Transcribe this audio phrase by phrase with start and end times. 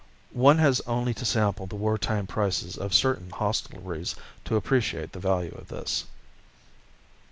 [0.33, 5.19] One has only to sample the war time prices of certain hostelries to appreciate the
[5.19, 6.05] value of this.